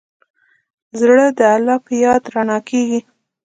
زړه 0.99 1.27
د 1.37 1.39
الله 1.55 1.77
په 1.85 1.93
یاد 2.03 2.21
رڼا 2.33 2.57
کېږي. 2.69 2.99